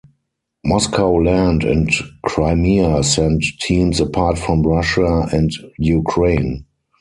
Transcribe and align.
Moscow 0.63 1.13
Land 1.21 1.63
and 1.63 1.87
Crimea 2.25 3.03
send 3.03 3.43
teams 3.59 3.99
apart 3.99 4.39
from 4.39 4.63
Russia 4.63 5.27
and 5.31 5.51
Ukraine. 5.77 6.65